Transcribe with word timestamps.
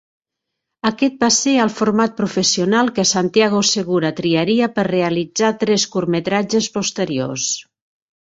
Aquest 0.89 1.17
va 1.25 1.27
ser 1.33 1.51
el 1.65 1.71
format 1.79 2.15
professional 2.21 2.89
que 2.95 3.05
Santiago 3.09 3.59
Segura 3.71 4.11
triaria 4.21 4.71
per 4.79 4.87
realitzar 4.87 5.51
tres 5.65 5.85
curtmetratges 5.97 6.71
posteriors. 6.79 7.47